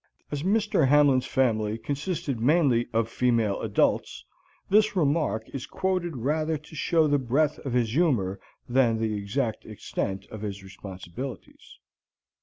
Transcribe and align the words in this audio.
As 0.31 0.41
Mr. 0.41 0.87
Hamlin's 0.87 1.27
family 1.27 1.77
consisted 1.77 2.39
mainly 2.39 2.87
of 2.91 3.07
female 3.07 3.61
adults, 3.61 4.25
this 4.67 4.95
remark 4.95 5.47
is 5.49 5.67
quoted 5.67 6.17
rather 6.17 6.57
to 6.57 6.75
show 6.75 7.05
the 7.07 7.19
breadth 7.19 7.59
of 7.59 7.73
his 7.73 7.91
humor 7.93 8.39
than 8.67 8.97
the 8.97 9.13
exact 9.13 9.63
extent 9.63 10.25
of 10.31 10.41
his 10.41 10.63
responsibilities. 10.63 11.77